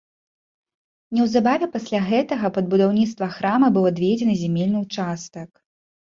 [1.17, 5.49] Неўзабаве пасля гэтага пад будаўніцтва храма быў адведзены зямельны ўчастак.